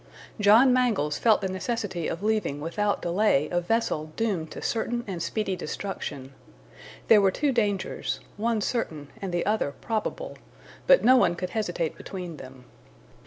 [0.39, 5.21] John Mangles felt the necessity of leaving without delay a vessel doomed to certain and
[5.21, 6.33] speedy destruction.
[7.07, 10.39] There were two dangers, one certain and the other probable,
[10.87, 12.65] but no one could hesitate between them.